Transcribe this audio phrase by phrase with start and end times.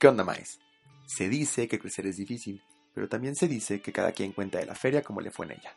[0.00, 0.58] ¿Qué onda, Maes?
[1.04, 2.62] Se dice que crecer es difícil,
[2.94, 5.52] pero también se dice que cada quien cuenta de la feria como le fue en
[5.52, 5.74] ella.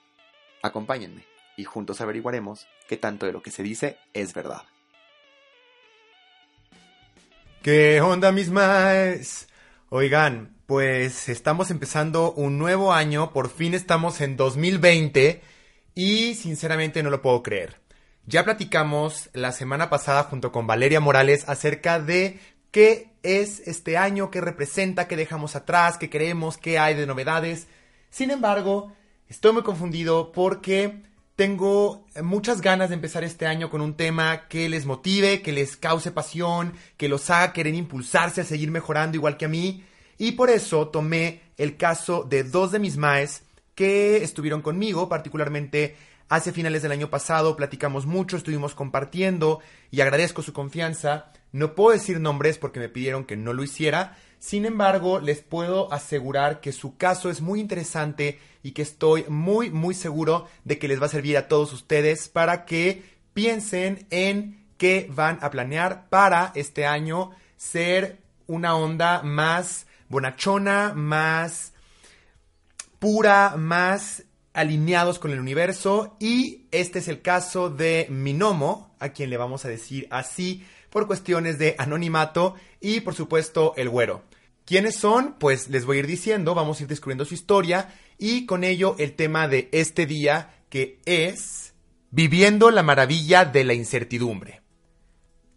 [0.61, 1.25] Acompáñenme
[1.57, 4.61] y juntos averiguaremos qué tanto de lo que se dice es verdad.
[7.61, 9.49] ¿Qué onda, mis maes?
[9.89, 15.41] Oigan, pues estamos empezando un nuevo año, por fin estamos en 2020
[15.95, 17.83] y sinceramente no lo puedo creer.
[18.25, 22.39] Ya platicamos la semana pasada junto con Valeria Morales acerca de
[22.73, 27.67] qué es este año, qué representa, qué dejamos atrás, qué queremos, qué hay de novedades.
[28.09, 28.91] Sin embargo,
[29.29, 31.03] estoy muy confundido porque
[31.35, 35.77] tengo muchas ganas de empezar este año con un tema que les motive, que les
[35.77, 39.85] cause pasión, que los haga querer impulsarse a seguir mejorando igual que a mí.
[40.17, 43.43] Y por eso tomé el caso de dos de mis maes
[43.75, 45.95] que estuvieron conmigo, particularmente
[46.29, 49.59] hace finales del año pasado, platicamos mucho, estuvimos compartiendo
[49.91, 51.31] y agradezco su confianza.
[51.51, 54.17] No puedo decir nombres porque me pidieron que no lo hiciera.
[54.39, 59.69] Sin embargo, les puedo asegurar que su caso es muy interesante y que estoy muy,
[59.69, 64.65] muy seguro de que les va a servir a todos ustedes para que piensen en
[64.77, 71.72] qué van a planear para este año ser una onda más bonachona, más
[73.03, 74.23] pura, más
[74.53, 79.65] alineados con el universo y este es el caso de Minomo, a quien le vamos
[79.65, 84.23] a decir así por cuestiones de anonimato y por supuesto el güero.
[84.63, 85.35] ¿Quiénes son?
[85.37, 88.95] Pues les voy a ir diciendo, vamos a ir descubriendo su historia y con ello
[88.97, 91.73] el tema de este día que es
[92.09, 94.61] viviendo la maravilla de la incertidumbre.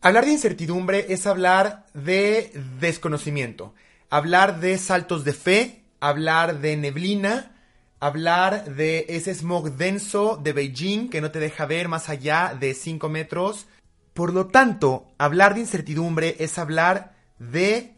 [0.01, 2.51] Hablar de incertidumbre es hablar de
[2.81, 3.73] desconocimiento,
[4.11, 7.57] hablar de saltos de fe, hablar de neblina,
[8.01, 12.75] hablar de ese smog denso de Beijing que no te deja ver más allá de
[12.75, 13.67] 5 metros,
[14.15, 17.97] por lo tanto, hablar de incertidumbre es hablar de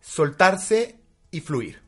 [0.00, 0.98] soltarse
[1.30, 1.82] y fluir.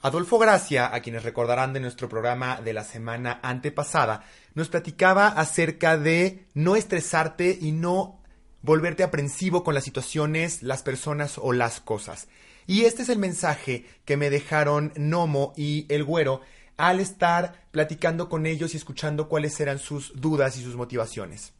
[0.00, 5.96] Adolfo Gracia, a quienes recordarán de nuestro programa de la semana antepasada, nos platicaba acerca
[5.96, 8.22] de no estresarte y no
[8.62, 12.28] volverte aprensivo con las situaciones, las personas o las cosas.
[12.66, 16.40] Y este es el mensaje que me dejaron Nomo y el Güero
[16.76, 21.52] al estar platicando con ellos y escuchando cuáles eran sus dudas y sus motivaciones.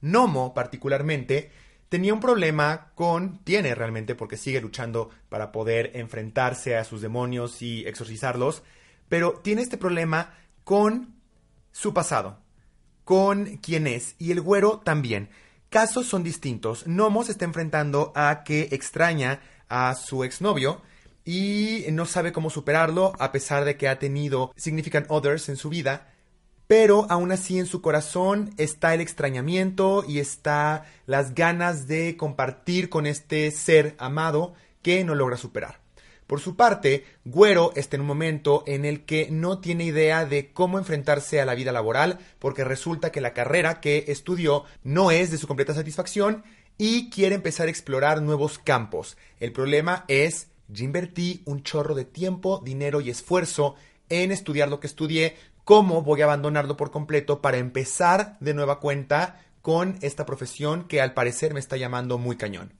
[0.00, 1.50] Nomo, particularmente,
[1.88, 7.62] tenía un problema con, tiene realmente, porque sigue luchando para poder enfrentarse a sus demonios
[7.62, 8.62] y exorcizarlos,
[9.08, 11.14] pero tiene este problema con
[11.72, 12.38] su pasado,
[13.04, 15.30] con quién es, y el güero también.
[15.68, 16.86] Casos son distintos.
[16.86, 20.82] Nomo se está enfrentando a que extraña a su exnovio
[21.24, 25.68] y no sabe cómo superarlo, a pesar de que ha tenido significant others en su
[25.68, 26.12] vida
[26.66, 32.88] pero aún así en su corazón está el extrañamiento y está las ganas de compartir
[32.88, 35.80] con este ser amado que no logra superar.
[36.26, 40.52] Por su parte, Güero está en un momento en el que no tiene idea de
[40.52, 45.30] cómo enfrentarse a la vida laboral porque resulta que la carrera que estudió no es
[45.30, 46.42] de su completa satisfacción
[46.78, 49.16] y quiere empezar a explorar nuevos campos.
[49.40, 53.76] El problema es, yo invertí un chorro de tiempo, dinero y esfuerzo
[54.08, 58.78] en estudiar lo que estudié, cómo voy a abandonarlo por completo para empezar de nueva
[58.80, 62.72] cuenta con esta profesión que al parecer me está llamando muy cañón.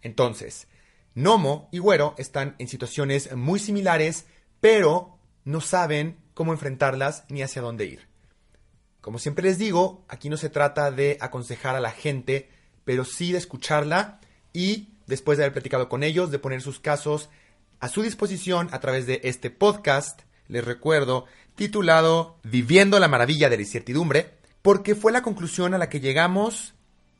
[0.00, 0.66] Entonces,
[1.14, 4.24] Nomo y Güero están en situaciones muy similares,
[4.60, 8.08] pero no saben cómo enfrentarlas ni hacia dónde ir.
[9.02, 12.48] Como siempre les digo, aquí no se trata de aconsejar a la gente,
[12.84, 14.20] pero sí de escucharla
[14.52, 17.28] y, después de haber platicado con ellos, de poner sus casos
[17.80, 20.22] a su disposición a través de este podcast.
[20.48, 25.88] Les recuerdo titulado Viviendo la maravilla de la incertidumbre, porque fue la conclusión a la
[25.88, 26.74] que llegamos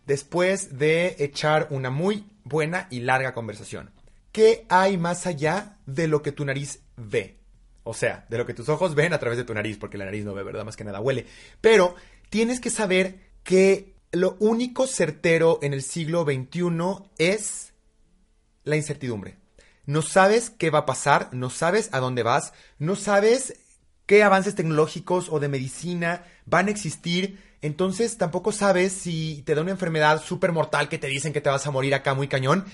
[0.06, 3.90] después de echar una muy buena y larga conversación.
[4.32, 7.38] ¿Qué hay más allá de lo que tu nariz ve?
[7.84, 10.04] O sea, de lo que tus ojos ven a través de tu nariz, porque la
[10.04, 10.64] nariz no ve, ¿verdad?
[10.64, 11.26] Más que nada huele.
[11.60, 11.94] Pero
[12.30, 17.72] tienes que saber que lo único certero en el siglo XXI es
[18.64, 19.36] la incertidumbre.
[19.86, 23.58] No sabes qué va a pasar, no sabes a dónde vas, no sabes
[24.06, 27.42] qué avances tecnológicos o de medicina van a existir.
[27.62, 31.50] Entonces tampoco sabes si te da una enfermedad súper mortal que te dicen que te
[31.50, 32.66] vas a morir acá muy cañón,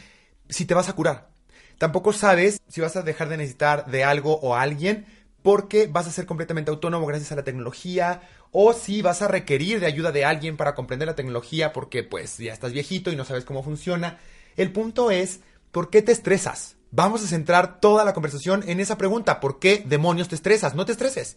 [0.48, 1.30] si te vas a curar.
[1.78, 5.06] Tampoco sabes si vas a dejar de necesitar de algo o alguien
[5.42, 9.80] porque vas a ser completamente autónomo gracias a la tecnología o si vas a requerir
[9.80, 13.24] de ayuda de alguien para comprender la tecnología porque pues ya estás viejito y no
[13.24, 14.18] sabes cómo funciona.
[14.56, 15.40] El punto es,
[15.70, 16.76] ¿por qué te estresas?
[16.90, 19.40] Vamos a centrar toda la conversación en esa pregunta.
[19.40, 20.74] ¿Por qué demonios te estresas?
[20.74, 21.36] No te estreses.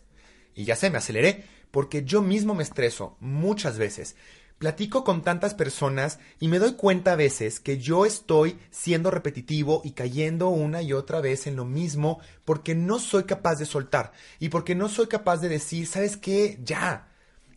[0.55, 4.15] Y ya sé, me aceleré, porque yo mismo me estreso muchas veces.
[4.61, 9.81] Platico con tantas personas y me doy cuenta a veces que yo estoy siendo repetitivo
[9.83, 14.11] y cayendo una y otra vez en lo mismo porque no soy capaz de soltar
[14.37, 16.59] y porque no soy capaz de decir, ¿sabes qué?
[16.63, 17.07] Ya.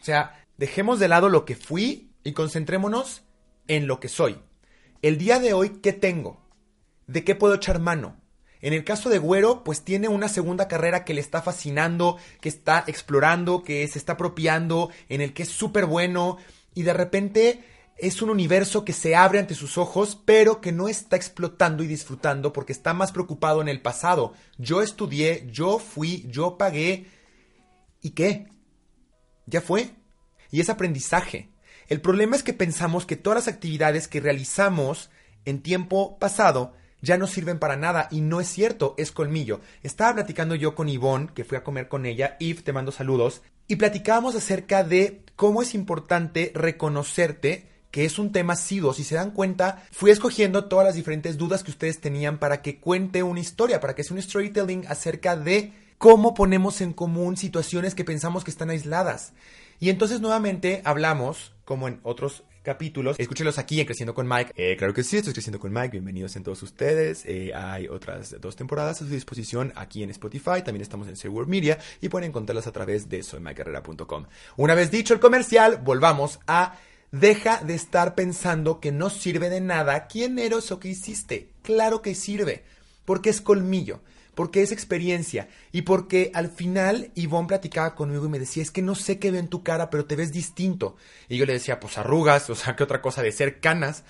[0.01, 3.21] O sea, dejemos de lado lo que fui y concentrémonos
[3.69, 4.39] en lo que soy.
[5.03, 6.41] El día de hoy, ¿qué tengo?
[7.07, 8.17] ¿De qué puedo echar mano?
[8.63, 12.49] En el caso de Güero, pues tiene una segunda carrera que le está fascinando, que
[12.49, 16.39] está explorando, que se está apropiando, en el que es súper bueno,
[16.75, 17.65] y de repente
[17.97, 21.87] es un universo que se abre ante sus ojos, pero que no está explotando y
[21.87, 24.33] disfrutando porque está más preocupado en el pasado.
[24.59, 27.07] Yo estudié, yo fui, yo pagué.
[28.01, 28.49] ¿Y qué?
[29.47, 29.95] Ya fue.
[30.51, 31.51] Y es aprendizaje.
[31.89, 35.11] El problema es que pensamos que todas las actividades que realizamos
[35.45, 39.61] en tiempo pasado ya no sirven para nada y no es cierto, es colmillo.
[39.83, 43.43] Estaba platicando yo con Yvonne, que fui a comer con ella, Yves, te mando saludos,
[43.69, 48.93] y platicábamos acerca de cómo es importante reconocerte que es un tema sido.
[48.93, 52.81] Si se dan cuenta, fui escogiendo todas las diferentes dudas que ustedes tenían para que
[52.81, 57.95] cuente una historia, para que sea un storytelling acerca de cómo ponemos en común situaciones
[57.95, 59.33] que pensamos que están aisladas.
[59.79, 63.17] Y entonces nuevamente hablamos, como en otros capítulos.
[63.21, 64.53] Escúchenlos aquí en Creciendo con Mike.
[64.57, 65.91] Eh, claro que sí, estoy Creciendo con Mike.
[65.91, 67.25] Bienvenidos en todos ustedes.
[67.27, 70.63] Eh, hay otras dos temporadas a su disposición aquí en Spotify.
[70.65, 74.25] También estamos en World Media y pueden encontrarlas a través de soymycarrera.com.
[74.57, 76.77] Una vez dicho el comercial, volvamos a...
[77.13, 81.51] Deja de estar pensando que no sirve de nada quién eres o qué hiciste.
[81.63, 82.65] Claro que sirve,
[83.05, 84.01] porque es colmillo
[84.35, 88.83] porque es experiencia y porque al final Ivonne platicaba conmigo y me decía, es que
[88.83, 90.97] no sé qué veo en tu cara, pero te ves distinto.
[91.29, 94.05] Y yo le decía, pues arrugas, o sea, qué otra cosa de ser canas.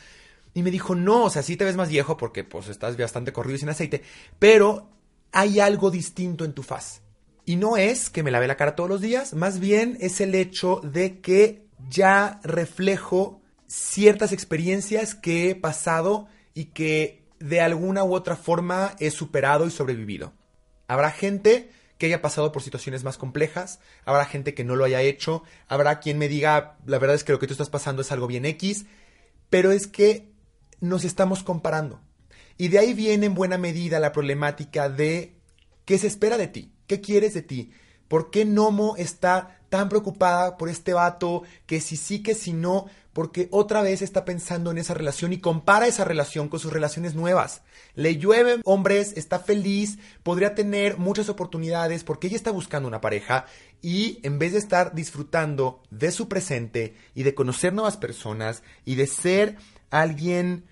[0.55, 3.33] Y me dijo, no, o sea, sí te ves más viejo porque pues estás bastante
[3.33, 4.03] corrido y sin aceite,
[4.39, 4.89] pero
[5.33, 7.03] hay algo distinto en tu faz.
[7.45, 10.35] Y no es que me lave la cara todos los días, más bien es el
[10.35, 18.15] hecho de que ya reflejo ciertas experiencias que he pasado y que de alguna u
[18.15, 20.33] otra forma he superado y sobrevivido.
[20.89, 25.03] Habrá gente que haya pasado por situaciones más complejas, habrá gente que no lo haya
[25.03, 28.11] hecho, habrá quien me diga, la verdad es que lo que tú estás pasando es
[28.13, 28.87] algo bien X,
[29.51, 30.33] pero es que
[30.81, 32.01] nos estamos comparando.
[32.57, 35.35] Y de ahí viene en buena medida la problemática de
[35.85, 37.73] qué se espera de ti, qué quieres de ti,
[38.09, 42.87] por qué Nomo está tan preocupada por este vato, que si sí, que si no,
[43.15, 47.15] porque otra vez está pensando en esa relación y compara esa relación con sus relaciones
[47.15, 47.63] nuevas.
[47.95, 53.47] Le llueve hombres, está feliz, podría tener muchas oportunidades porque ella está buscando una pareja
[53.81, 58.97] y en vez de estar disfrutando de su presente y de conocer nuevas personas y
[58.97, 59.57] de ser
[59.91, 60.67] alguien,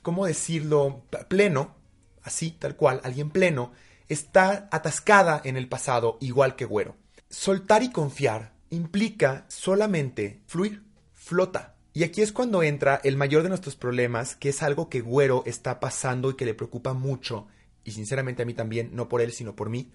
[0.00, 1.76] ¿cómo decirlo?, pleno,
[2.22, 3.72] así, tal cual, alguien pleno,
[4.08, 6.96] está atascada en el pasado igual que Güero.
[7.28, 10.87] Soltar y confiar implica solamente fluir
[11.28, 11.74] flota.
[11.92, 15.42] Y aquí es cuando entra el mayor de nuestros problemas, que es algo que Güero
[15.44, 17.48] está pasando y que le preocupa mucho,
[17.84, 19.92] y sinceramente a mí también, no por él, sino por mí,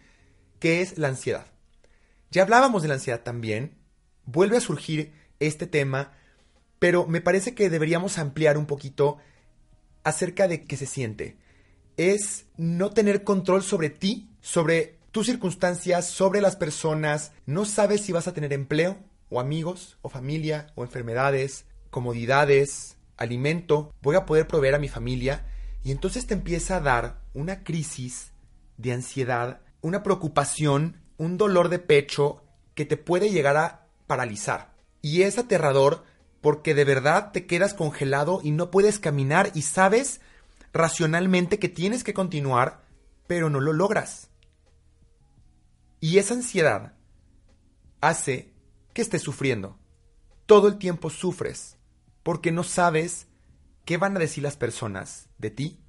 [0.60, 1.48] que es la ansiedad.
[2.30, 3.76] Ya hablábamos de la ansiedad también,
[4.26, 6.14] vuelve a surgir este tema,
[6.78, 9.18] pero me parece que deberíamos ampliar un poquito
[10.04, 11.38] acerca de qué se siente.
[11.98, 18.12] Es no tener control sobre ti, sobre tus circunstancias, sobre las personas, no sabes si
[18.12, 18.98] vas a tener empleo,
[19.34, 25.48] o amigos, o familia, o enfermedades, comodidades, alimento, voy a poder proveer a mi familia
[25.84, 28.32] y entonces te empieza a dar una crisis
[28.78, 32.44] de ansiedad, una preocupación, un dolor de pecho
[32.76, 34.76] que te puede llegar a paralizar.
[35.02, 36.04] Y es aterrador
[36.40, 40.22] porque de verdad te quedas congelado y no puedes caminar y sabes
[40.74, 42.84] racionalmente que tienes que continuar,
[43.26, 44.30] pero no lo logras.
[46.00, 46.94] Y esa ansiedad
[48.00, 48.53] hace
[48.94, 49.78] que estés sufriendo.
[50.46, 51.78] Todo el tiempo sufres
[52.22, 53.28] porque no sabes
[53.86, 55.80] qué van a decir las personas de ti,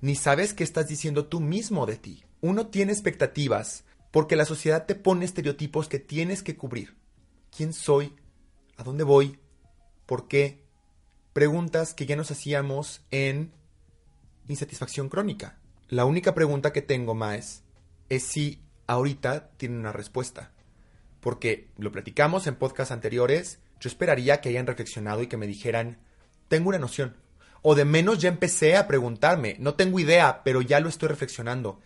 [0.00, 2.24] ni sabes qué estás diciendo tú mismo de ti.
[2.40, 6.96] Uno tiene expectativas porque la sociedad te pone estereotipos que tienes que cubrir.
[7.54, 8.14] ¿Quién soy?
[8.76, 9.38] ¿A dónde voy?
[10.06, 10.64] ¿Por qué?
[11.32, 13.52] Preguntas que ya nos hacíamos en
[14.46, 15.58] insatisfacción crónica.
[15.88, 17.62] La única pregunta que tengo más
[18.08, 20.52] es si ahorita tiene una respuesta
[21.20, 25.98] porque lo platicamos en podcasts anteriores, yo esperaría que hayan reflexionado y que me dijeran,
[26.48, 27.16] tengo una noción.
[27.62, 31.80] O de menos ya empecé a preguntarme, no tengo idea, pero ya lo estoy reflexionando.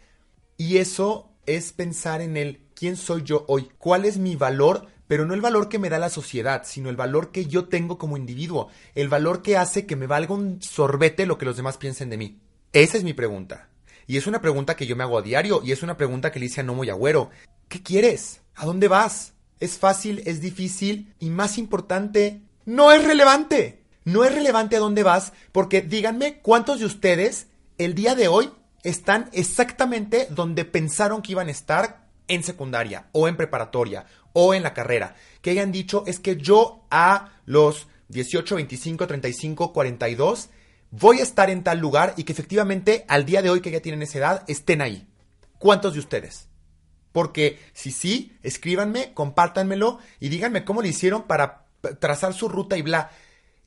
[0.57, 5.27] Y eso es pensar en el quién soy yo hoy, cuál es mi valor, pero
[5.27, 8.17] no el valor que me da la sociedad, sino el valor que yo tengo como
[8.17, 12.11] individuo, el valor que hace que me valga un sorbete lo que los demás piensen
[12.11, 12.41] de mí.
[12.73, 13.69] Esa es mi pregunta.
[14.07, 16.41] Y es una pregunta que yo me hago a diario y es una pregunta que
[16.41, 17.31] le hice a Nomo y Agüero.
[17.69, 18.42] ¿Qué quieres?
[18.55, 19.33] ¿A dónde vas?
[19.61, 20.23] ¿Es fácil?
[20.27, 21.15] ¿Es difícil?
[21.19, 23.83] Y más importante, No es relevante.
[24.05, 27.47] No es relevante a dónde vas porque díganme cuántos de ustedes
[27.79, 28.51] el día de hoy
[28.83, 34.63] están exactamente donde pensaron que iban a estar en secundaria o en preparatoria o en
[34.63, 35.15] la carrera.
[35.41, 40.51] Que hayan dicho es que yo a los 18, 25, 35, 42
[40.91, 43.81] voy a estar en tal lugar y que efectivamente al día de hoy que ya
[43.81, 45.07] tienen esa edad estén ahí.
[45.59, 46.49] ¿Cuántos de ustedes?
[47.13, 51.67] Porque si sí, escríbanme, compártanmelo y díganme cómo le hicieron para
[52.01, 53.11] trazar su ruta y bla.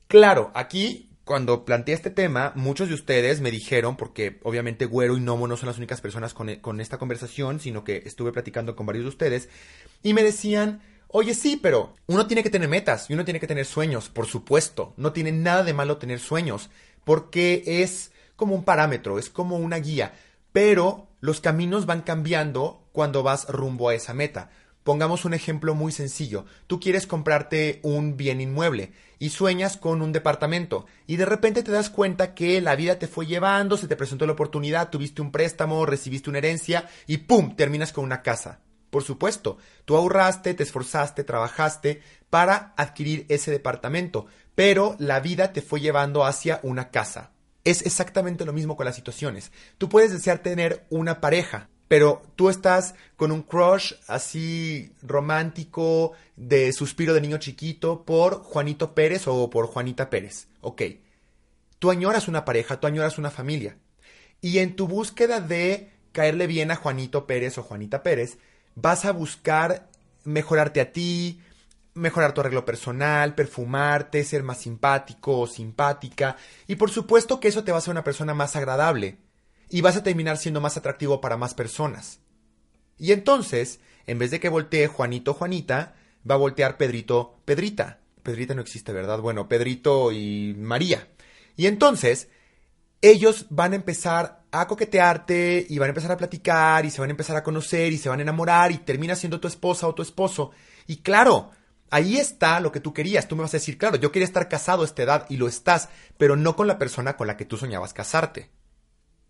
[0.08, 5.20] Claro, aquí cuando planteé este tema, muchos de ustedes me dijeron, porque obviamente Güero y
[5.20, 8.86] Nomo no son las únicas personas con, con, esta conversación, sino que estuve platicando con
[8.86, 9.48] varios de ustedes,
[10.04, 13.48] y me decían, oye sí, pero uno tiene que tener metas y uno tiene que
[13.48, 16.70] tener sueños, por supuesto, no tiene nada de malo tener sueños,
[17.02, 20.14] porque es como un parámetro, es como una guía,
[20.52, 24.48] pero los caminos van cambiando cuando vas rumbo a esa meta.
[24.82, 26.46] Pongamos un ejemplo muy sencillo.
[26.66, 31.72] Tú quieres comprarte un bien inmueble y sueñas con un departamento y de repente te
[31.72, 35.30] das cuenta que la vida te fue llevando, se te presentó la oportunidad, tuviste un
[35.30, 37.54] préstamo, recibiste una herencia y ¡pum!
[37.54, 38.60] terminas con una casa.
[38.88, 42.00] Por supuesto, tú ahorraste, te esforzaste, trabajaste
[42.30, 44.24] para adquirir ese departamento,
[44.54, 47.32] pero la vida te fue llevando hacia una casa.
[47.62, 49.52] Es exactamente lo mismo con las situaciones.
[49.76, 56.72] Tú puedes desear tener una pareja, pero tú estás con un crush así romántico de
[56.72, 60.48] suspiro de niño chiquito por Juanito Pérez o por Juanita Pérez.
[60.60, 60.82] Ok.
[61.78, 63.76] Tú añoras una pareja, tú añoras una familia.
[64.40, 68.38] Y en tu búsqueda de caerle bien a Juanito Pérez o Juanita Pérez,
[68.74, 69.88] vas a buscar
[70.24, 71.40] mejorarte a ti,
[71.94, 76.36] mejorar tu arreglo personal, perfumarte, ser más simpático o simpática.
[76.66, 79.18] Y por supuesto que eso te va a hacer una persona más agradable
[79.68, 82.20] y vas a terminar siendo más atractivo para más personas.
[82.98, 85.94] Y entonces, en vez de que voltee Juanito Juanita,
[86.28, 88.00] va a voltear Pedrito Pedrita.
[88.22, 89.20] Pedrita no existe, ¿verdad?
[89.20, 91.08] Bueno, Pedrito y María.
[91.56, 92.28] Y entonces,
[93.02, 97.10] ellos van a empezar a coquetearte y van a empezar a platicar y se van
[97.10, 99.94] a empezar a conocer y se van a enamorar y termina siendo tu esposa o
[99.94, 100.52] tu esposo.
[100.86, 101.50] Y claro,
[101.90, 103.28] ahí está lo que tú querías.
[103.28, 105.46] Tú me vas a decir, claro, yo quería estar casado a esta edad y lo
[105.46, 108.50] estás, pero no con la persona con la que tú soñabas casarte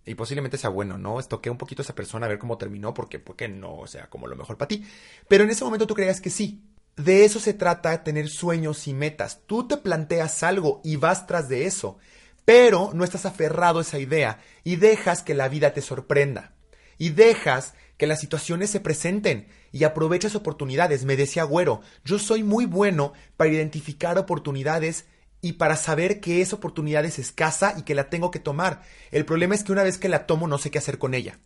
[0.06, 1.18] y posiblemente sea bueno, ¿no?
[1.18, 4.28] Estoqué un poquito a esa persona a ver cómo terminó, porque, porque no sea como
[4.28, 4.86] lo mejor para ti.
[5.28, 6.62] Pero en ese momento tú creías que sí.
[6.96, 9.42] De eso se trata tener sueños y metas.
[9.46, 11.98] Tú te planteas algo y vas tras de eso,
[12.44, 16.54] pero no estás aferrado a esa idea y dejas que la vida te sorprenda.
[16.96, 21.04] Y dejas que las situaciones se presenten y aprovechas oportunidades.
[21.04, 25.06] Me decía Güero, yo soy muy bueno para identificar oportunidades
[25.46, 28.82] y para saber que esa oportunidad es escasa y que la tengo que tomar.
[29.12, 31.38] El problema es que una vez que la tomo no sé qué hacer con ella.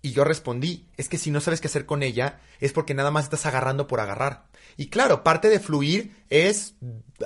[0.00, 3.10] Y yo respondí, es que si no sabes qué hacer con ella es porque nada
[3.10, 4.46] más estás agarrando por agarrar.
[4.78, 6.74] Y claro, parte de fluir es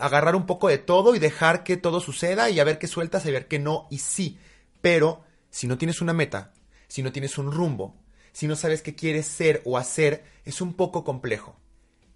[0.01, 3.25] agarrar un poco de todo y dejar que todo suceda y a ver qué sueltas
[3.25, 4.41] y a ver qué no y sí.
[4.81, 6.53] Pero si no tienes una meta,
[6.89, 7.95] si no tienes un rumbo,
[8.33, 11.61] si no sabes qué quieres ser o hacer, es un poco complejo.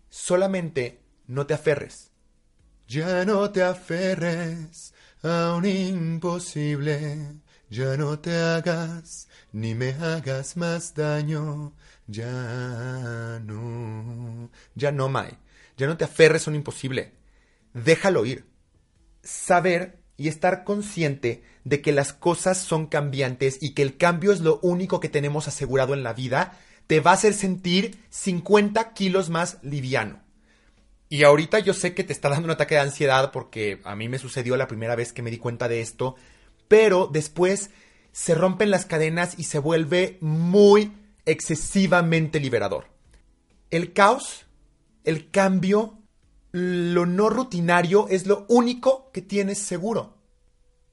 [0.09, 0.99] Solamente
[1.29, 2.10] no te aferres
[2.91, 4.93] ya no te aferres
[5.23, 7.37] a un imposible,
[7.71, 11.73] ya no te hagas ni me hagas más daño,
[12.09, 14.51] ya no.
[14.75, 15.39] Ya no, Mai.
[15.77, 17.13] Ya no te aferres a un imposible.
[17.75, 18.45] Déjalo ir.
[19.23, 24.41] Saber y estar consciente de que las cosas son cambiantes y que el cambio es
[24.41, 29.31] lo único que tenemos asegurado en la vida, te va a hacer sentir 50 kilos
[29.31, 30.30] más liviano.
[31.13, 34.09] Y ahorita yo sé que te está dando un ataque de ansiedad porque a mí
[34.09, 36.15] me sucedió la primera vez que me di cuenta de esto,
[36.69, 37.71] pero después
[38.13, 40.93] se rompen las cadenas y se vuelve muy
[41.27, 42.87] excesivamente liberador.
[43.73, 44.47] El caos,
[45.03, 45.99] el cambio,
[46.53, 50.17] lo no rutinario es lo único que tienes seguro.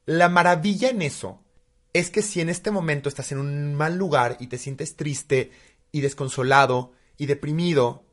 [0.04, 1.44] La maravilla en eso
[1.92, 5.52] es que si en este momento estás en un mal lugar y te sientes triste
[5.92, 8.04] y desconsolado y deprimido,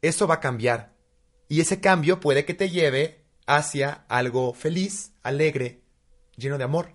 [0.00, 0.95] eso va a cambiar
[1.48, 5.82] y ese cambio puede que te lleve hacia algo feliz, alegre,
[6.36, 6.94] lleno de amor.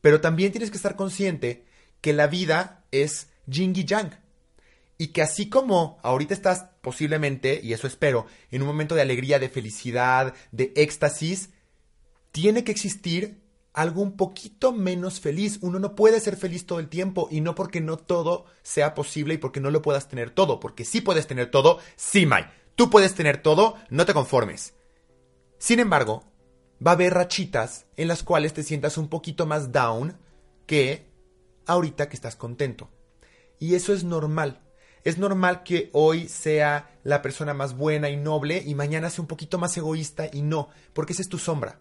[0.00, 1.64] Pero también tienes que estar consciente
[2.00, 4.10] que la vida es yin y yang.
[4.98, 9.38] Y que así como ahorita estás posiblemente, y eso espero, en un momento de alegría,
[9.38, 11.50] de felicidad, de éxtasis,
[12.32, 13.40] tiene que existir
[13.72, 15.58] algo un poquito menos feliz.
[15.62, 19.34] Uno no puede ser feliz todo el tiempo y no porque no todo sea posible
[19.34, 22.44] y porque no lo puedas tener todo, porque sí puedes tener todo, sí, May.
[22.78, 24.72] Tú puedes tener todo, no te conformes.
[25.58, 26.22] Sin embargo,
[26.80, 30.16] va a haber rachitas en las cuales te sientas un poquito más down
[30.64, 31.10] que
[31.66, 32.88] ahorita que estás contento.
[33.58, 34.60] Y eso es normal.
[35.02, 39.28] Es normal que hoy sea la persona más buena y noble y mañana sea un
[39.28, 41.80] poquito más egoísta y no, porque esa es tu sombra.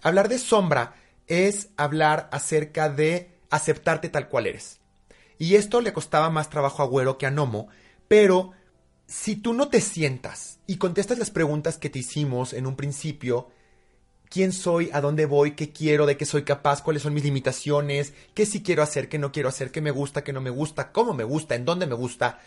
[0.00, 0.94] Hablar de sombra
[1.26, 4.80] es hablar acerca de aceptarte tal cual eres.
[5.36, 7.68] Y esto le costaba más trabajo a Güero que a Nomo,
[8.08, 8.52] pero
[9.12, 13.50] si tú no te sientas y contestas las preguntas que te hicimos en un principio,
[14.30, 18.14] quién soy, a dónde voy, qué quiero, de qué soy capaz, cuáles son mis limitaciones,
[18.32, 20.92] qué sí quiero hacer, qué no quiero hacer, qué me gusta, qué no me gusta,
[20.92, 22.40] cómo me gusta, en dónde me gusta,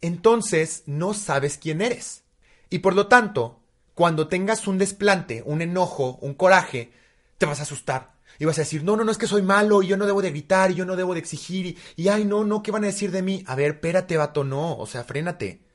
[0.00, 2.24] entonces no sabes quién eres.
[2.68, 3.60] Y por lo tanto,
[3.94, 6.90] cuando tengas un desplante, un enojo, un coraje,
[7.38, 8.14] te vas a asustar.
[8.40, 10.20] Y vas a decir, no, no, no es que soy malo y yo no debo
[10.20, 12.82] de gritar y yo no debo de exigir y, y ay, no, no, ¿qué van
[12.82, 13.44] a decir de mí?
[13.46, 15.70] A ver, espérate, vato, no, o sea, frénate.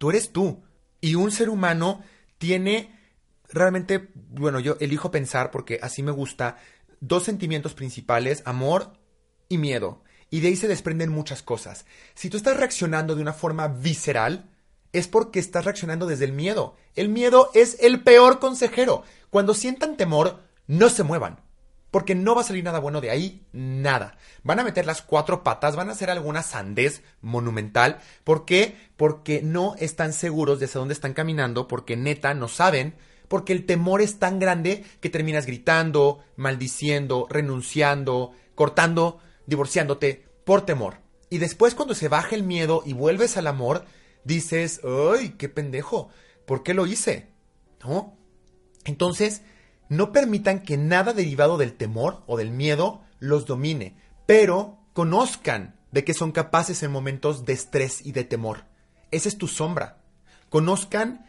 [0.00, 0.62] Tú eres tú.
[1.02, 2.02] Y un ser humano
[2.38, 2.98] tiene
[3.50, 6.56] realmente, bueno, yo elijo pensar porque así me gusta,
[7.00, 8.94] dos sentimientos principales, amor
[9.50, 10.02] y miedo.
[10.30, 11.84] Y de ahí se desprenden muchas cosas.
[12.14, 14.48] Si tú estás reaccionando de una forma visceral,
[14.94, 16.78] es porque estás reaccionando desde el miedo.
[16.94, 19.02] El miedo es el peor consejero.
[19.28, 21.40] Cuando sientan temor, no se muevan.
[21.90, 24.16] Porque no va a salir nada bueno de ahí, nada.
[24.42, 27.98] Van a meter las cuatro patas, van a hacer alguna sandez monumental.
[28.22, 28.76] ¿Por qué?
[28.96, 32.94] Porque no están seguros de hacia dónde están caminando, porque neta no saben
[33.30, 40.96] porque el temor es tan grande que terminas gritando, maldiciendo, renunciando, cortando, divorciándote por temor.
[41.30, 43.84] Y después cuando se baja el miedo y vuelves al amor,
[44.24, 46.08] dices, ¡ay, qué pendejo!
[46.44, 47.28] ¿Por qué lo hice?
[47.84, 48.18] ¿No?
[48.84, 49.42] Entonces,
[49.90, 56.04] no permitan que nada derivado del temor o del miedo los domine, pero conozcan de
[56.04, 58.64] que son capaces en momentos de estrés y de temor.
[59.10, 59.98] Esa es tu sombra.
[60.48, 61.26] Conozcan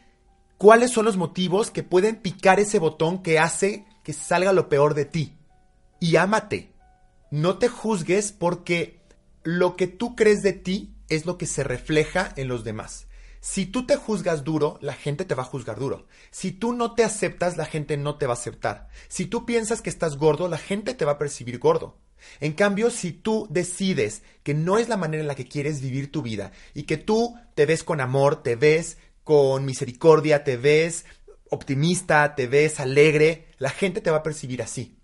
[0.60, 4.94] cuáles son los motivos que pueden picar ese botón que hace que salga lo peor
[4.94, 5.36] de ti.
[6.00, 6.72] Y ámate.
[7.32, 9.02] No te juzgues porque
[9.44, 13.08] lo que tú crees de ti es lo que se refleja en los demás.
[13.42, 16.06] Si tú te juzgas duro, la gente te va a juzgar duro.
[16.30, 18.88] Si tú no te aceptas, la gente no te va a aceptar.
[19.08, 21.98] Si tú piensas que estás gordo, la gente te va a percibir gordo.
[22.40, 26.12] En cambio, si tú decides que no es la manera en la que quieres vivir
[26.12, 31.06] tu vida y que tú te ves con amor, te ves con misericordia, te ves
[31.50, 35.00] optimista, te ves alegre, la gente te va a percibir así.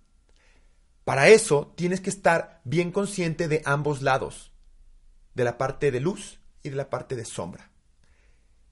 [1.03, 4.51] Para eso tienes que estar bien consciente de ambos lados,
[5.33, 7.71] de la parte de luz y de la parte de sombra.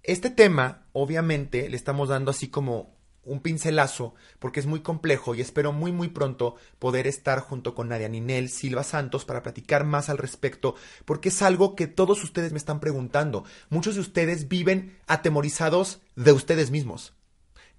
[0.08, 5.41] Este tema, obviamente, le estamos dando así como un pincelazo porque es muy complejo y
[5.41, 10.10] espero muy muy pronto poder estar junto con Nadia Ninel Silva Santos para platicar más
[10.10, 13.46] al respecto porque es algo que todos ustedes me están preguntando.
[13.70, 17.15] Muchos de ustedes viven atemorizados de ustedes mismos.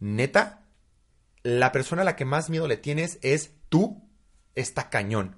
[0.00, 0.66] Neta,
[1.44, 4.02] la persona a la que más miedo le tienes es tú,
[4.56, 5.36] está cañón.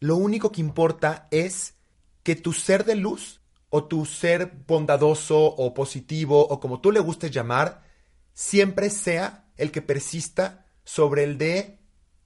[0.00, 1.76] Lo único que importa es
[2.24, 3.37] que tu ser de luz
[3.70, 7.82] o tu ser bondadoso o positivo o como tú le gustes llamar,
[8.32, 11.78] siempre sea el que persista sobre el de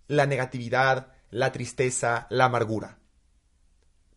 [0.07, 2.99] la negatividad, la tristeza, la amargura.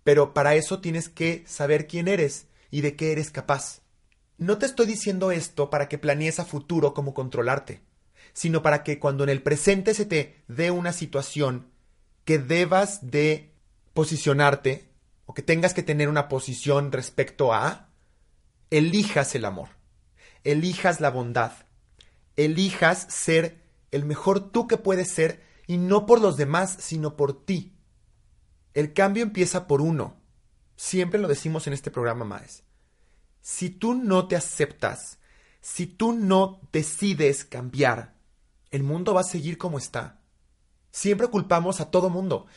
[0.03, 3.81] Pero para eso tienes que saber quién eres y de qué eres capaz.
[4.38, 7.81] No te estoy diciendo esto para que planees a futuro cómo controlarte,
[8.33, 11.71] sino para que cuando en el presente se te dé una situación
[12.25, 13.53] que debas de
[13.93, 14.89] posicionarte
[15.25, 17.89] o que tengas que tener una posición respecto a,
[18.69, 19.69] elijas el amor,
[20.43, 21.51] elijas la bondad,
[22.35, 27.45] elijas ser el mejor tú que puedes ser y no por los demás, sino por
[27.45, 27.75] ti.
[28.73, 30.17] El cambio empieza por uno.
[30.75, 32.63] Siempre lo decimos en este programa, Maes.
[33.41, 35.19] Si tú no te aceptas,
[35.61, 38.15] si tú no decides cambiar,
[38.71, 40.19] el mundo va a seguir como está.
[40.91, 42.47] Siempre culpamos a todo mundo.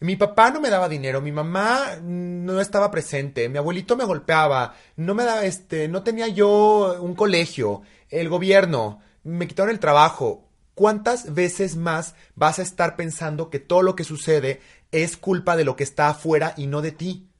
[0.00, 4.74] Mi papá no me daba dinero, mi mamá no estaba presente, mi abuelito me golpeaba,
[4.96, 7.80] no me daba este, no tenía yo un colegio,
[8.10, 10.50] el gobierno, me quitaron el trabajo.
[10.74, 14.60] ¿Cuántas veces más vas a estar pensando que todo lo que sucede
[14.92, 17.30] es culpa de lo que está afuera y no de ti?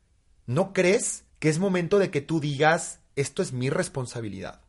[0.47, 4.63] ¿No crees que es momento de que tú digas, esto es mi responsabilidad?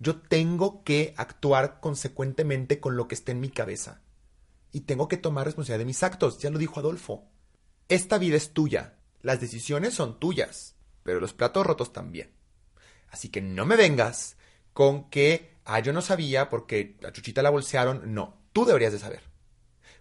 [0.00, 4.02] Yo tengo que actuar consecuentemente con lo que esté en mi cabeza.
[4.76, 7.24] Y tengo que tomar responsabilidad de mis actos, ya lo dijo Adolfo.
[7.88, 12.30] Esta vida es tuya, las decisiones son tuyas, pero los platos rotos también.
[13.08, 14.36] Así que no me vengas
[14.74, 18.12] con que ah, yo no sabía porque a Chuchita la bolsearon.
[18.12, 19.22] No, tú deberías de saber.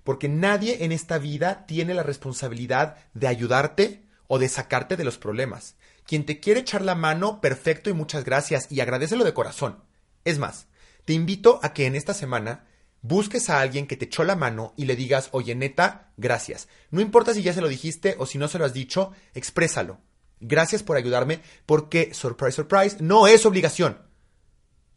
[0.04, 5.18] Porque nadie en esta vida tiene la responsabilidad de ayudarte o de sacarte de los
[5.18, 5.78] problemas.
[6.06, 9.86] Quien te quiere echar la mano, perfecto y muchas gracias y agradecelo de corazón.
[10.26, 10.68] Es más,
[11.06, 12.66] te invito a que en esta semana
[13.08, 16.68] busques a alguien que te echó la mano y le digas, oye neta, gracias.
[16.90, 20.00] No importa si ya se lo dijiste o si no se lo has dicho, exprésalo.
[20.40, 24.00] Gracias por ayudarme porque, surprise, surprise, no es obligación.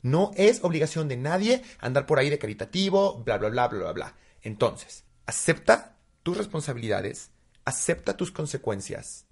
[0.01, 3.92] No es obligación de nadie andar por ahí de caritativo, bla, bla, bla, bla, bla,
[3.92, 4.16] bla.
[4.40, 7.31] Entonces, acepta tus responsabilidades,
[7.64, 9.27] acepta tus consecuencias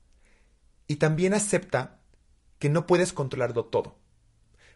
[0.86, 2.00] y también acepta
[2.58, 3.98] que no puedes controlarlo todo.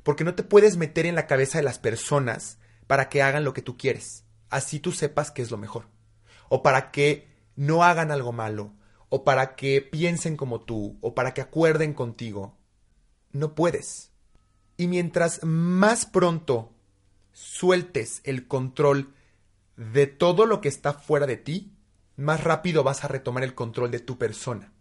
[0.02, 2.58] Porque no te puedes meter en la cabeza de las personas
[2.90, 4.24] para que hagan lo que tú quieres.
[4.48, 5.86] Así tú sepas que es lo mejor.
[6.48, 8.72] O para que no hagan algo malo.
[9.10, 10.98] O para que piensen como tú.
[11.00, 12.58] O para que acuerden contigo.
[13.30, 14.10] No puedes.
[14.76, 16.72] Y mientras más pronto
[17.30, 19.14] sueltes el control
[19.76, 21.72] de todo lo que está fuera de ti,
[22.16, 24.72] más rápido vas a retomar el control de tu persona.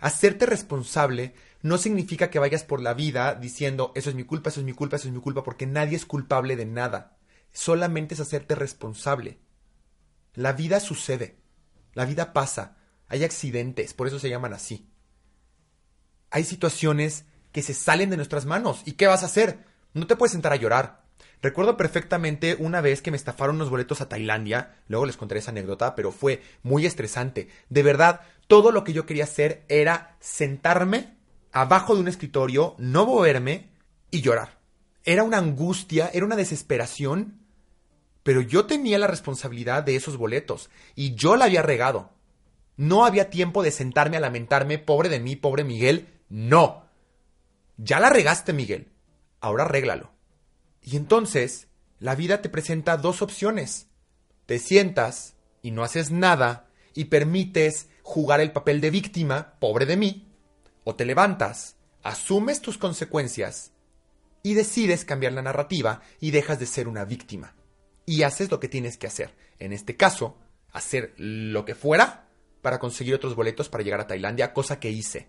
[0.00, 4.60] Hacerte responsable no significa que vayas por la vida diciendo eso es mi culpa, eso
[4.60, 7.15] es mi culpa, eso es mi culpa, porque nadie es culpable de nada.
[7.52, 9.38] Solamente es hacerte responsable.
[10.34, 11.38] La vida sucede,
[11.94, 12.76] la vida pasa,
[13.08, 14.90] hay accidentes, por eso se llaman así.
[16.30, 18.82] Hay situaciones que se salen de nuestras manos.
[18.84, 19.64] ¿Y qué vas a hacer?
[19.94, 21.06] No te puedes sentar a llorar.
[21.40, 25.52] Recuerdo perfectamente una vez que me estafaron unos boletos a Tailandia, luego les contaré esa
[25.52, 27.48] anécdota, pero fue muy estresante.
[27.68, 31.16] De verdad, todo lo que yo quería hacer era sentarme
[31.52, 33.70] abajo de un escritorio, no moverme
[34.10, 34.55] y llorar.
[35.06, 37.38] Era una angustia, era una desesperación,
[38.24, 42.10] pero yo tenía la responsabilidad de esos boletos y yo la había regado.
[42.76, 46.08] No había tiempo de sentarme a lamentarme, pobre de mí, pobre Miguel.
[46.28, 46.86] No.
[47.76, 48.88] Ya la regaste, Miguel.
[49.40, 50.10] Ahora arréglalo.
[50.82, 51.68] Y entonces,
[52.00, 53.86] la vida te presenta dos opciones.
[54.44, 59.96] Te sientas y no haces nada y permites jugar el papel de víctima, pobre de
[59.96, 60.32] mí,
[60.82, 63.72] o te levantas, asumes tus consecuencias
[64.46, 67.56] y decides cambiar la narrativa y dejas de ser una víctima.
[68.04, 69.34] Y haces lo que tienes que hacer.
[69.58, 70.38] En este caso,
[70.70, 72.28] hacer lo que fuera
[72.62, 75.26] para conseguir otros boletos para llegar a Tailandia, cosa que hice.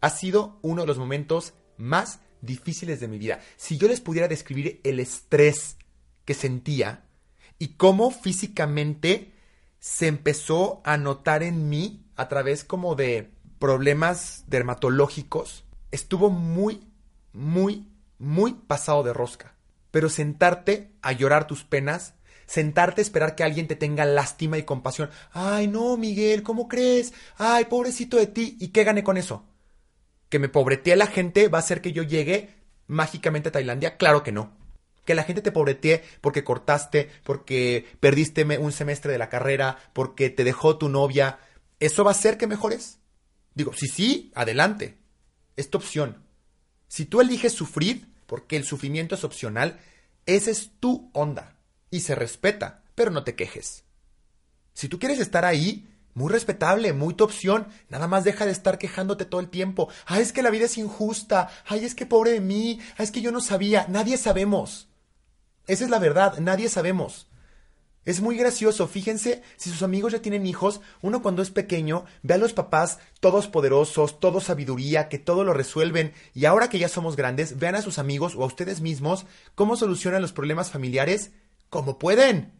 [0.00, 3.38] Ha sido uno de los momentos más difíciles de mi vida.
[3.56, 5.76] Si yo les pudiera describir el estrés
[6.24, 7.04] que sentía
[7.60, 9.34] y cómo físicamente
[9.78, 16.88] se empezó a notar en mí a través como de problemas dermatológicos, estuvo muy,
[17.32, 17.87] muy,
[18.18, 19.54] muy pasado de rosca.
[19.90, 22.14] Pero sentarte a llorar tus penas,
[22.46, 25.10] sentarte a esperar que alguien te tenga lástima y compasión.
[25.32, 27.12] Ay, no, Miguel, ¿cómo crees?
[27.36, 28.56] Ay, pobrecito de ti.
[28.60, 29.44] ¿Y qué gané con eso?
[30.28, 32.50] ¿Que me pobretee la gente va a hacer que yo llegue
[32.86, 33.96] mágicamente a Tailandia?
[33.96, 34.56] Claro que no.
[35.06, 40.28] Que la gente te pobretee porque cortaste, porque perdiste un semestre de la carrera, porque
[40.28, 41.38] te dejó tu novia,
[41.80, 42.98] ¿Eso va a hacer que mejores?
[43.54, 44.98] Digo, si sí, adelante.
[45.56, 46.24] Es tu opción.
[46.88, 49.78] Si tú eliges sufrir, porque el sufrimiento es opcional,
[50.26, 51.56] esa es tu onda.
[51.90, 53.84] Y se respeta, pero no te quejes.
[54.74, 57.68] Si tú quieres estar ahí, muy respetable, muy tu opción.
[57.88, 59.88] Nada más deja de estar quejándote todo el tiempo.
[60.04, 61.48] Ay, es que la vida es injusta.
[61.64, 62.80] Ay, es que pobre de mí.
[62.96, 63.86] Ay, es que yo no sabía.
[63.88, 64.88] Nadie sabemos.
[65.68, 66.38] Esa es la verdad.
[66.40, 67.28] Nadie sabemos.
[68.08, 72.32] Es muy gracioso, fíjense, si sus amigos ya tienen hijos, uno cuando es pequeño ve
[72.32, 76.88] a los papás todos poderosos, todos sabiduría, que todo lo resuelven, y ahora que ya
[76.88, 81.32] somos grandes, vean a sus amigos o a ustedes mismos cómo solucionan los problemas familiares
[81.68, 82.54] como pueden.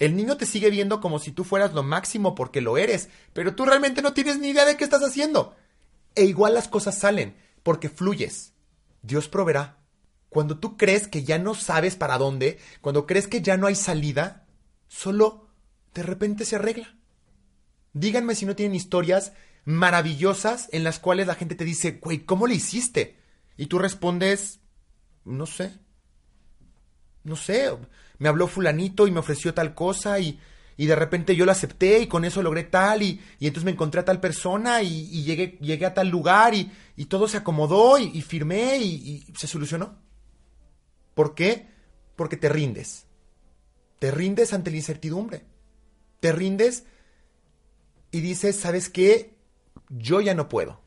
[0.00, 3.54] El niño te sigue viendo como si tú fueras lo máximo porque lo eres, pero
[3.54, 5.54] tú realmente no tienes ni idea de qué estás haciendo.
[6.16, 8.52] E igual las cosas salen, porque fluyes.
[9.02, 9.78] Dios proveerá.
[10.28, 13.76] Cuando tú crees que ya no sabes para dónde, cuando crees que ya no hay
[13.76, 14.42] salida,
[14.92, 15.48] solo
[15.94, 16.94] de repente se arregla.
[17.94, 19.32] Díganme si no tienen historias
[19.64, 23.18] maravillosas en las cuales la gente te dice, güey, ¿cómo le hiciste?
[23.56, 24.60] Y tú respondes,
[25.24, 25.78] no sé.
[27.24, 27.70] No sé,
[28.18, 30.40] me habló fulanito y me ofreció tal cosa y,
[30.76, 33.70] y de repente yo lo acepté y con eso logré tal y, y entonces me
[33.70, 37.98] encontré a tal persona y, llegué, llegué, a tal lugar y, y todo se acomodó
[37.98, 39.96] y, firmé y se solucionó.
[41.14, 41.68] ¿Por qué?
[42.16, 43.06] Porque te rindes.
[44.02, 45.44] Te rindes ante la incertidumbre.
[46.18, 46.86] Te rindes
[48.10, 49.36] y dices, ¿sabes qué?
[49.90, 50.80] Yo ya no puedo.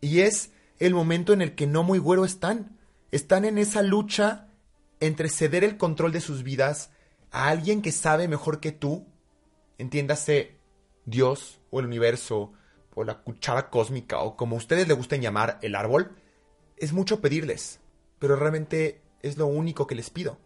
[0.00, 2.78] Y es el momento en el que no muy güero están.
[3.10, 4.48] Están en esa lucha
[5.00, 6.92] entre ceder el control de sus vidas
[7.30, 9.06] a alguien que sabe mejor que tú,
[9.76, 10.56] entiéndase
[11.04, 12.54] Dios o el universo
[12.94, 16.16] o la cuchara cósmica o como ustedes le gusten llamar el árbol,
[16.78, 17.80] es mucho pedirles,
[18.18, 20.38] pero realmente es lo único que les pido.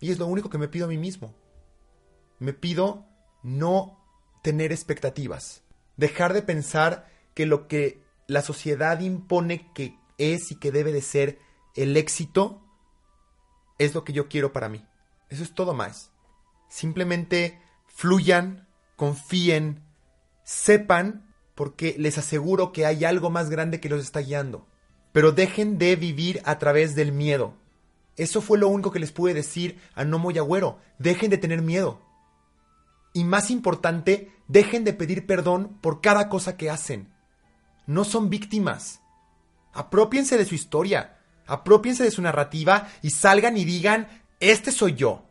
[0.00, 1.34] Y es lo único que me pido a mí mismo.
[2.38, 3.06] Me pido
[3.42, 3.98] no
[4.42, 5.62] tener expectativas.
[5.96, 11.02] Dejar de pensar que lo que la sociedad impone que es y que debe de
[11.02, 11.38] ser
[11.74, 12.62] el éxito
[13.78, 14.84] es lo que yo quiero para mí.
[15.28, 16.12] Eso es todo más.
[16.68, 19.82] Simplemente fluyan, confíen,
[20.44, 24.68] sepan porque les aseguro que hay algo más grande que los está guiando.
[25.12, 27.54] Pero dejen de vivir a través del miedo.
[28.18, 30.80] Eso fue lo único que les pude decir a Nomo y Agüero.
[30.98, 32.02] Dejen de tener miedo.
[33.14, 37.08] Y más importante, dejen de pedir perdón por cada cosa que hacen.
[37.86, 39.00] No son víctimas.
[39.72, 44.08] Apropiense de su historia, apropiense de su narrativa y salgan y digan,
[44.40, 45.24] este soy yo.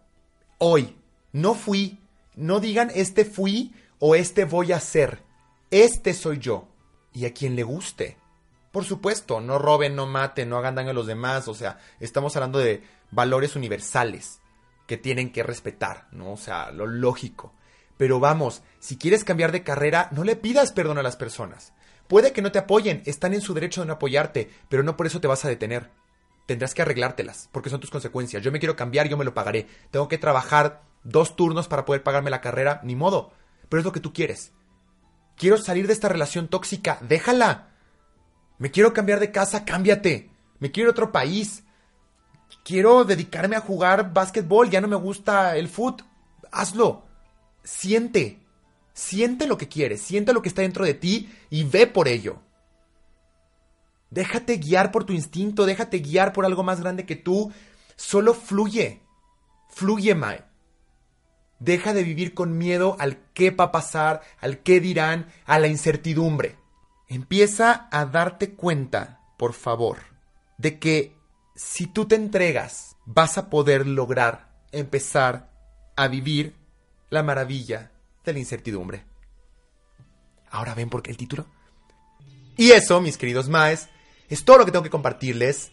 [0.57, 0.95] Hoy.
[1.33, 1.99] No fui.
[2.35, 5.23] No digan, este fui o este voy a ser.
[5.71, 6.69] Este soy yo.
[7.13, 8.17] Y a quien le guste.
[8.77, 11.47] Por supuesto, no roben, no maten, no hagan daño a los demás.
[11.47, 14.39] O sea, estamos hablando de valores universales
[14.85, 16.33] que tienen que respetar, ¿no?
[16.33, 17.55] O sea, lo lógico.
[17.97, 21.73] Pero vamos, si quieres cambiar de carrera, no le pidas perdón a las personas.
[22.07, 25.07] Puede que no te apoyen, están en su derecho de no apoyarte, pero no por
[25.07, 25.89] eso te vas a detener.
[26.45, 28.43] Tendrás que arreglártelas, porque son tus consecuencias.
[28.43, 29.65] Yo me quiero cambiar, yo me lo pagaré.
[29.89, 33.33] Tengo que trabajar dos turnos para poder pagarme la carrera, ni modo.
[33.69, 34.51] Pero es lo que tú quieres.
[35.35, 37.69] Quiero salir de esta relación tóxica, déjala.
[38.57, 40.31] Me quiero cambiar de casa, cámbiate.
[40.59, 41.63] Me quiero ir a otro país.
[42.63, 46.01] Quiero dedicarme a jugar básquetbol, ya no me gusta el foot.
[46.51, 47.05] Hazlo.
[47.63, 48.39] Siente.
[48.93, 52.41] Siente lo que quieres, siente lo que está dentro de ti y ve por ello.
[54.09, 57.51] Déjate guiar por tu instinto, déjate guiar por algo más grande que tú.
[57.95, 59.01] Solo fluye.
[59.69, 60.43] Fluye, Mae.
[61.59, 65.67] Deja de vivir con miedo al qué va a pasar, al qué dirán, a la
[65.67, 66.55] incertidumbre.
[67.07, 69.99] Empieza a darte cuenta, por favor,
[70.57, 71.15] de que
[71.55, 75.49] si tú te entregas, vas a poder lograr empezar
[75.95, 76.53] a vivir
[77.09, 77.91] la maravilla
[78.25, 79.05] de la incertidumbre.
[80.51, 81.45] Ahora ven por qué el título.
[82.57, 83.87] Y eso, mis queridos maes,
[84.29, 85.71] es todo lo que tengo que compartirles.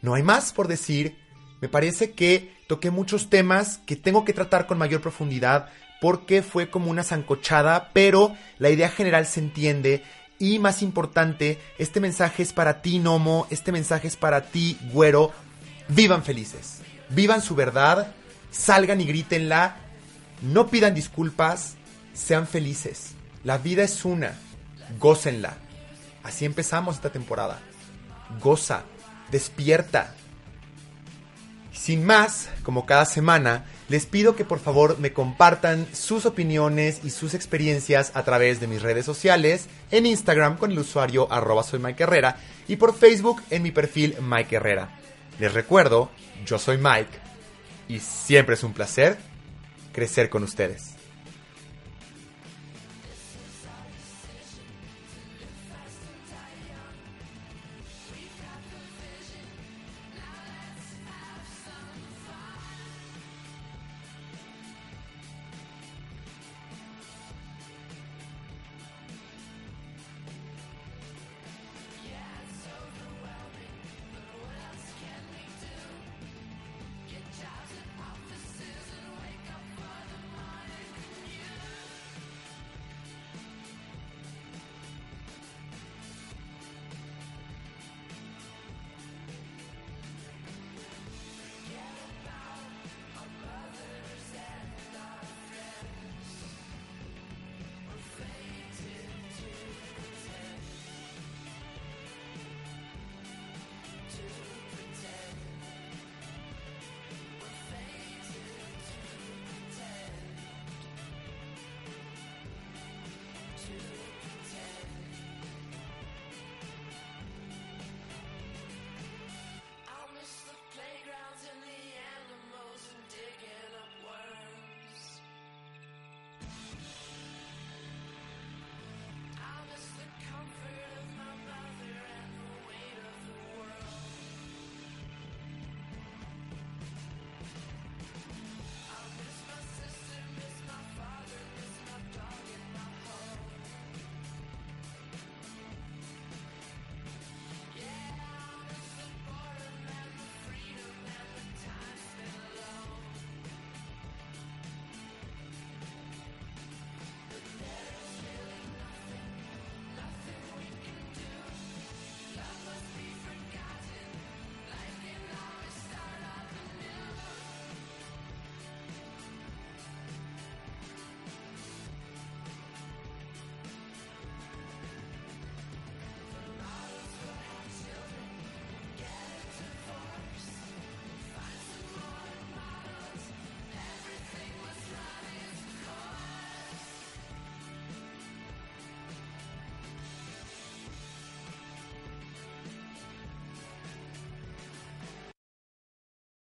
[0.00, 1.16] No hay más por decir.
[1.60, 6.68] Me parece que toqué muchos temas que tengo que tratar con mayor profundidad porque fue
[6.68, 10.02] como una zancochada, pero la idea general se entiende
[10.42, 15.30] y más importante, este mensaje es para ti, Nomo, este mensaje es para ti, güero.
[15.86, 18.12] Vivan felices, vivan su verdad,
[18.50, 19.76] salgan y grítenla,
[20.40, 21.74] no pidan disculpas,
[22.12, 23.12] sean felices.
[23.44, 24.32] La vida es una,
[24.98, 25.54] gócenla.
[26.24, 27.60] Así empezamos esta temporada.
[28.42, 28.82] Goza,
[29.30, 30.12] despierta.
[31.72, 37.10] Sin más, como cada semana, les pido que por favor me compartan sus opiniones y
[37.10, 41.78] sus experiencias a través de mis redes sociales, en Instagram con el usuario arroba soy
[41.78, 42.36] Mike Herrera
[42.68, 44.98] y por Facebook en mi perfil Mike Herrera.
[45.38, 46.10] Les recuerdo,
[46.46, 47.18] yo soy Mike
[47.88, 49.18] y siempre es un placer
[49.92, 51.01] crecer con ustedes.